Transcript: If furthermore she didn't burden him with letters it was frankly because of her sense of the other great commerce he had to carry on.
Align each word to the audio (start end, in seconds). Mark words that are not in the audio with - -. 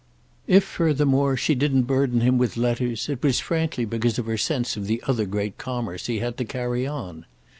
If 0.47 0.63
furthermore 0.63 1.37
she 1.37 1.53
didn't 1.53 1.83
burden 1.83 2.21
him 2.21 2.39
with 2.39 2.57
letters 2.57 3.07
it 3.07 3.21
was 3.21 3.39
frankly 3.39 3.85
because 3.85 4.17
of 4.17 4.25
her 4.25 4.35
sense 4.35 4.75
of 4.75 4.87
the 4.87 4.99
other 5.05 5.25
great 5.27 5.59
commerce 5.59 6.07
he 6.07 6.17
had 6.17 6.37
to 6.37 6.43
carry 6.45 6.87
on. 6.87 7.27